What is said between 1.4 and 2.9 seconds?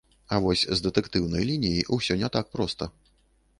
лініяй усё не так проста.